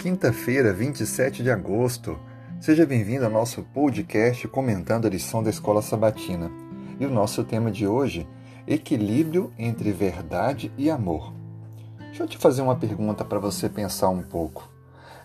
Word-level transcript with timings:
Quinta-feira, 0.00 0.72
27 0.72 1.42
de 1.42 1.50
agosto. 1.50 2.18
Seja 2.58 2.86
bem-vindo 2.86 3.26
ao 3.26 3.30
nosso 3.30 3.62
podcast 3.64 4.48
comentando 4.48 5.04
a 5.04 5.10
lição 5.10 5.42
da 5.42 5.50
Escola 5.50 5.82
Sabatina. 5.82 6.50
E 6.98 7.04
o 7.04 7.10
nosso 7.10 7.44
tema 7.44 7.70
de 7.70 7.86
hoje, 7.86 8.26
equilíbrio 8.66 9.52
entre 9.58 9.92
verdade 9.92 10.72
e 10.78 10.88
amor. 10.88 11.34
Deixa 11.98 12.22
eu 12.22 12.26
te 12.26 12.38
fazer 12.38 12.62
uma 12.62 12.76
pergunta 12.76 13.26
para 13.26 13.38
você 13.38 13.68
pensar 13.68 14.08
um 14.08 14.22
pouco. 14.22 14.72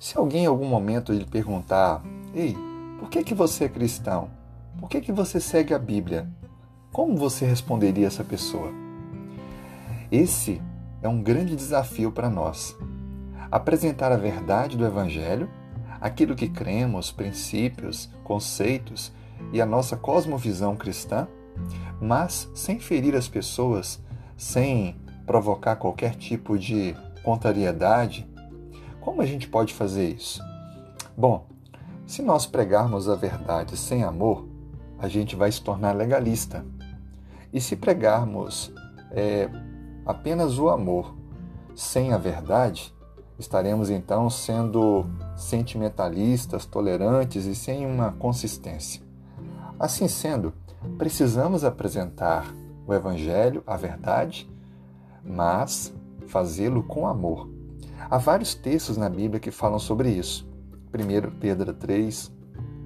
Se 0.00 0.16
alguém 0.16 0.44
em 0.44 0.46
algum 0.46 0.66
momento 0.66 1.12
lhe 1.12 1.26
perguntar: 1.26 2.02
"Ei, 2.34 2.56
por 2.98 3.10
que 3.10 3.22
que 3.22 3.34
você 3.34 3.64
é 3.64 3.68
cristão? 3.68 4.30
Por 4.80 4.88
que 4.88 5.02
que 5.02 5.12
você 5.12 5.38
segue 5.38 5.74
a 5.74 5.78
Bíblia?" 5.78 6.26
Como 6.90 7.18
você 7.18 7.44
responderia 7.44 8.06
essa 8.06 8.24
pessoa? 8.24 8.72
Esse 10.10 10.62
é 11.02 11.08
um 11.08 11.22
grande 11.22 11.54
desafio 11.54 12.10
para 12.10 12.30
nós 12.30 12.74
apresentar 13.52 14.10
a 14.10 14.16
verdade 14.16 14.78
do 14.78 14.86
Evangelho, 14.86 15.46
aquilo 16.00 16.34
que 16.34 16.48
cremos, 16.48 17.12
princípios, 17.12 18.08
conceitos 18.24 19.12
e 19.52 19.60
a 19.60 19.66
nossa 19.66 19.94
cosmovisão 19.94 20.74
cristã, 20.74 21.28
mas 22.00 22.50
sem 22.54 22.80
ferir 22.80 23.14
as 23.14 23.28
pessoas, 23.28 24.02
sem 24.38 24.96
provocar 25.26 25.76
qualquer 25.76 26.14
tipo 26.14 26.58
de 26.58 26.96
contrariedade. 27.22 28.26
Como 29.02 29.20
a 29.20 29.26
gente 29.26 29.46
pode 29.46 29.74
fazer 29.74 30.08
isso? 30.08 30.42
Bom, 31.14 31.46
se 32.06 32.22
nós 32.22 32.46
pregarmos 32.46 33.06
a 33.06 33.14
verdade 33.14 33.76
sem 33.76 34.02
amor, 34.02 34.48
a 34.98 35.08
gente 35.08 35.36
vai 35.36 35.52
se 35.52 35.60
tornar 35.60 35.94
legalista. 35.94 36.64
E 37.52 37.60
se 37.60 37.76
pregarmos 37.76 38.72
é, 39.10 39.50
apenas 40.06 40.58
o 40.58 40.70
amor 40.70 41.14
sem 41.74 42.14
a 42.14 42.18
verdade, 42.18 42.94
Estaremos 43.42 43.90
então 43.90 44.30
sendo 44.30 45.04
sentimentalistas, 45.36 46.64
tolerantes 46.64 47.44
e 47.44 47.56
sem 47.56 47.84
uma 47.84 48.12
consistência. 48.12 49.02
Assim 49.80 50.06
sendo, 50.06 50.54
precisamos 50.96 51.64
apresentar 51.64 52.54
o 52.86 52.94
Evangelho, 52.94 53.60
a 53.66 53.76
verdade, 53.76 54.48
mas 55.24 55.92
fazê-lo 56.28 56.84
com 56.84 57.04
amor. 57.04 57.50
Há 58.08 58.16
vários 58.16 58.54
textos 58.54 58.96
na 58.96 59.10
Bíblia 59.10 59.40
que 59.40 59.50
falam 59.50 59.80
sobre 59.80 60.08
isso. 60.10 60.48
1 60.94 61.40
Pedro 61.40 61.74
3, 61.74 62.32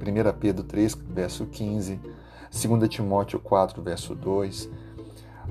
1 0.00 0.38
Pedro 0.40 0.64
3, 0.64 0.94
verso 1.10 1.44
15, 1.44 2.00
2 2.50 2.88
Timóteo 2.88 3.38
4, 3.38 3.82
verso 3.82 4.14
2, 4.14 4.70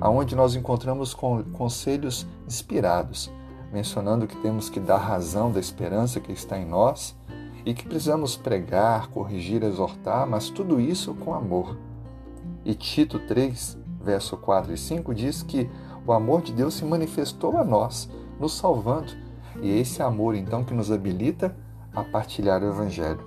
aonde 0.00 0.34
nós 0.34 0.56
encontramos 0.56 1.14
conselhos 1.14 2.26
inspirados 2.48 3.30
mencionando 3.72 4.26
que 4.26 4.36
temos 4.36 4.70
que 4.70 4.80
dar 4.80 4.98
razão 4.98 5.50
da 5.52 5.60
esperança 5.60 6.20
que 6.20 6.32
está 6.32 6.58
em 6.58 6.66
nós 6.66 7.16
e 7.64 7.74
que 7.74 7.86
precisamos 7.86 8.36
pregar, 8.36 9.08
corrigir, 9.08 9.62
exortar, 9.62 10.26
mas 10.26 10.48
tudo 10.48 10.80
isso 10.80 11.14
com 11.14 11.34
amor. 11.34 11.76
E 12.64 12.74
Tito 12.74 13.18
3, 13.18 13.78
verso 14.00 14.36
4 14.36 14.72
e 14.72 14.78
5 14.78 15.14
diz 15.14 15.42
que 15.42 15.68
o 16.06 16.12
amor 16.12 16.42
de 16.42 16.52
Deus 16.52 16.74
se 16.74 16.84
manifestou 16.84 17.58
a 17.58 17.64
nós, 17.64 18.08
nos 18.40 18.54
salvando, 18.54 19.12
e 19.60 19.70
é 19.70 19.78
esse 19.78 20.02
amor 20.02 20.34
então 20.34 20.64
que 20.64 20.72
nos 20.72 20.90
habilita 20.90 21.54
a 21.94 22.02
partilhar 22.02 22.62
o 22.62 22.68
Evangelho. 22.68 23.20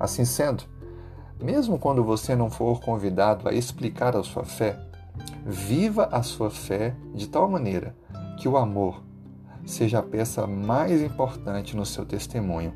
Assim 0.00 0.24
sendo, 0.24 0.64
mesmo 1.40 1.78
quando 1.78 2.02
você 2.02 2.34
não 2.34 2.50
for 2.50 2.80
convidado 2.80 3.48
a 3.48 3.52
explicar 3.52 4.16
a 4.16 4.22
sua 4.22 4.44
fé, 4.44 4.78
viva 5.44 6.08
a 6.10 6.22
sua 6.22 6.50
fé 6.50 6.96
de 7.14 7.28
tal 7.28 7.48
maneira 7.48 7.94
que 8.38 8.48
o 8.48 8.56
amor 8.56 9.02
seja 9.64 9.98
a 9.98 10.02
peça 10.02 10.46
mais 10.46 11.00
importante 11.02 11.76
no 11.76 11.86
seu 11.86 12.04
testemunho 12.04 12.74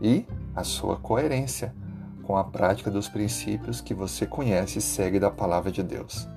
e 0.00 0.26
a 0.54 0.62
sua 0.62 0.96
coerência 0.96 1.74
com 2.22 2.36
a 2.36 2.44
prática 2.44 2.90
dos 2.90 3.08
princípios 3.08 3.80
que 3.80 3.94
você 3.94 4.26
conhece 4.26 4.78
e 4.78 4.82
segue 4.82 5.20
da 5.20 5.30
palavra 5.30 5.70
de 5.70 5.82
Deus. 5.82 6.28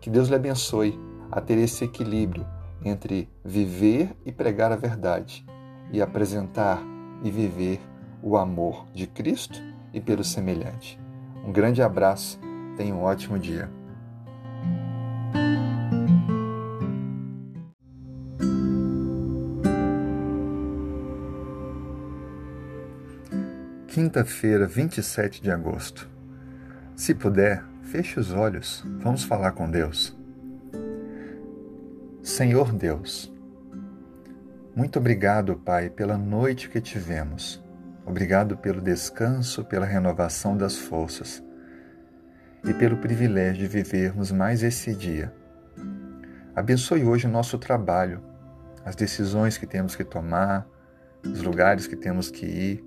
Que 0.00 0.10
Deus 0.10 0.28
lhe 0.28 0.34
abençoe 0.34 0.98
a 1.30 1.40
ter 1.40 1.58
esse 1.58 1.84
equilíbrio 1.84 2.46
entre 2.84 3.28
viver 3.44 4.16
e 4.24 4.32
pregar 4.32 4.72
a 4.72 4.76
verdade 4.76 5.44
e 5.92 6.00
apresentar 6.00 6.82
e 7.22 7.30
viver 7.30 7.80
o 8.22 8.36
amor 8.36 8.86
de 8.92 9.06
Cristo 9.06 9.60
e 9.92 10.00
pelo 10.00 10.24
semelhante. 10.24 10.98
Um 11.44 11.52
grande 11.52 11.82
abraço, 11.82 12.38
tenha 12.76 12.94
um 12.94 13.02
ótimo 13.02 13.38
dia. 13.38 13.70
Quinta-feira, 23.96 24.66
27 24.66 25.40
de 25.40 25.50
agosto. 25.50 26.06
Se 26.94 27.14
puder, 27.14 27.64
feche 27.80 28.20
os 28.20 28.30
olhos, 28.30 28.84
vamos 28.98 29.24
falar 29.24 29.52
com 29.52 29.70
Deus. 29.70 30.14
Senhor 32.22 32.74
Deus, 32.74 33.34
muito 34.74 34.98
obrigado, 34.98 35.56
Pai, 35.56 35.88
pela 35.88 36.18
noite 36.18 36.68
que 36.68 36.78
tivemos. 36.78 37.64
Obrigado 38.04 38.58
pelo 38.58 38.82
descanso, 38.82 39.64
pela 39.64 39.86
renovação 39.86 40.58
das 40.58 40.76
forças 40.76 41.42
e 42.64 42.74
pelo 42.74 42.98
privilégio 42.98 43.62
de 43.62 43.66
vivermos 43.66 44.30
mais 44.30 44.62
esse 44.62 44.94
dia. 44.94 45.32
Abençoe 46.54 47.02
hoje 47.02 47.26
o 47.26 47.30
nosso 47.30 47.56
trabalho, 47.56 48.22
as 48.84 48.94
decisões 48.94 49.56
que 49.56 49.66
temos 49.66 49.96
que 49.96 50.04
tomar, 50.04 50.68
os 51.24 51.40
lugares 51.40 51.86
que 51.86 51.96
temos 51.96 52.30
que 52.30 52.44
ir 52.44 52.85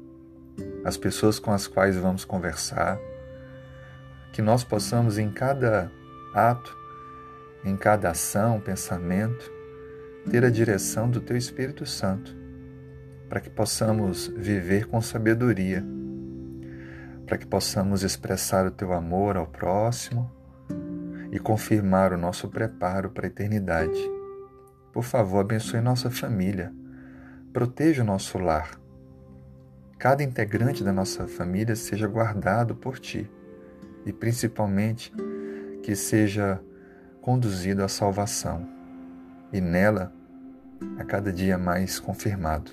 as 0.84 0.98
pessoas 0.98 1.40
com 1.40 1.52
as 1.52 1.68
quais 1.68 1.98
vamos 1.98 2.26
conversar, 2.26 3.00
que 4.32 4.42
nós 4.42 4.64
possamos 4.64 5.18
em 5.18 5.30
cada 5.30 5.92
ato, 6.34 6.76
em 7.64 7.76
cada 7.76 8.12
ação, 8.12 8.60
pensamento, 8.60 9.52
ter 10.30 10.46
a 10.46 10.50
direção 10.50 11.10
do 11.10 11.20
Teu 11.20 11.36
Espírito 11.36 11.86
Santo, 11.86 12.36
para 13.28 13.42
que 13.42 13.50
possamos 13.50 14.28
viver 14.28 14.88
com 14.88 15.02
sabedoria, 15.02 15.84
para 17.26 17.38
que 17.38 17.46
possamos 17.46 18.04
expressar 18.04 18.66
o 18.66 18.72
Teu 18.72 18.94
amor 18.94 19.38
ao 19.38 19.48
próximo 19.48 20.32
e 21.32 21.40
confirmar 21.40 22.14
o 22.14 22.18
nosso 22.18 22.48
preparo 22.48 23.10
para 23.10 23.26
a 23.26 23.30
eternidade. 23.30 24.00
Por 24.92 25.04
favor, 25.04 25.42
abençoe 25.42 25.82
nossa 25.82 26.10
família, 26.10 26.74
proteja 27.54 28.02
o 28.02 28.06
nosso 28.06 28.38
lar 28.40 28.79
cada 30.00 30.24
integrante 30.24 30.82
da 30.82 30.94
nossa 30.94 31.28
família 31.28 31.76
seja 31.76 32.08
guardado 32.08 32.74
por 32.74 32.98
Ti 32.98 33.30
e 34.06 34.14
principalmente 34.14 35.12
que 35.84 35.94
seja 35.94 36.62
conduzido 37.22 37.84
à 37.84 37.90
salvação 37.90 38.66
e 39.52 39.60
nela 39.60 40.14
a 40.98 41.04
cada 41.04 41.34
dia 41.34 41.58
mais 41.58 42.00
confirmado. 42.00 42.72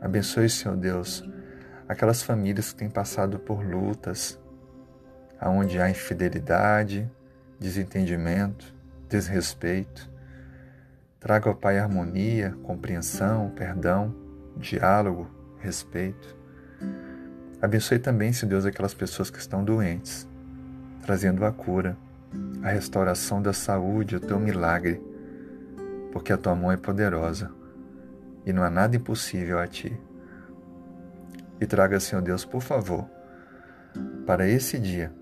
Abençoe, 0.00 0.48
Senhor 0.48 0.78
Deus, 0.78 1.22
aquelas 1.86 2.22
famílias 2.22 2.72
que 2.72 2.78
têm 2.78 2.88
passado 2.88 3.38
por 3.38 3.62
lutas, 3.62 4.40
aonde 5.38 5.78
há 5.78 5.90
infidelidade, 5.90 7.08
desentendimento, 7.60 8.74
desrespeito. 9.10 10.10
Traga, 11.20 11.50
ao 11.50 11.54
Pai, 11.54 11.78
harmonia, 11.78 12.56
compreensão, 12.62 13.50
perdão, 13.50 14.14
diálogo, 14.56 15.41
respeito. 15.62 16.36
Abençoe 17.60 17.98
também, 17.98 18.32
Senhor 18.32 18.50
Deus, 18.50 18.66
aquelas 18.66 18.92
pessoas 18.92 19.30
que 19.30 19.38
estão 19.38 19.64
doentes, 19.64 20.28
trazendo 21.02 21.44
a 21.44 21.52
cura, 21.52 21.96
a 22.62 22.70
restauração 22.70 23.40
da 23.40 23.52
saúde, 23.52 24.16
o 24.16 24.20
teu 24.20 24.40
milagre, 24.40 25.00
porque 26.12 26.32
a 26.32 26.36
tua 26.36 26.54
mão 26.56 26.72
é 26.72 26.76
poderosa 26.76 27.50
e 28.44 28.52
não 28.52 28.64
há 28.64 28.70
nada 28.70 28.96
impossível 28.96 29.58
a 29.58 29.66
ti. 29.66 29.96
E 31.60 31.66
traga, 31.66 32.00
Senhor 32.00 32.20
Deus, 32.20 32.44
por 32.44 32.60
favor, 32.60 33.08
para 34.26 34.48
esse 34.48 34.78
dia, 34.78 35.12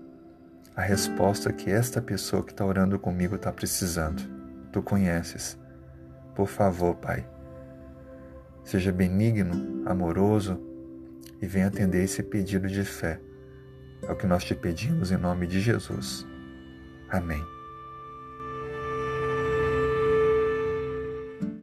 a 0.75 0.81
resposta 0.81 1.53
que 1.53 1.69
esta 1.69 2.01
pessoa 2.01 2.43
que 2.43 2.51
está 2.51 2.65
orando 2.65 2.97
comigo 2.97 3.35
está 3.35 3.51
precisando. 3.51 4.23
Tu 4.71 4.81
conheces. 4.81 5.59
Por 6.33 6.47
favor, 6.47 6.95
Pai 6.95 7.25
Seja 8.63 8.91
benigno, 8.91 9.83
amoroso 9.85 10.59
e 11.41 11.47
venha 11.47 11.67
atender 11.67 12.03
esse 12.03 12.21
pedido 12.21 12.67
de 12.67 12.83
fé. 12.83 13.19
É 14.03 14.11
o 14.11 14.15
que 14.15 14.27
nós 14.27 14.43
te 14.43 14.55
pedimos 14.55 15.11
em 15.11 15.17
nome 15.17 15.47
de 15.47 15.59
Jesus. 15.59 16.25
Amém. 17.09 17.41